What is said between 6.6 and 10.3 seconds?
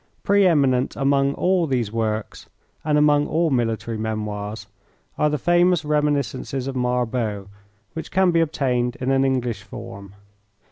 of Marbot, which can be obtained in an English form.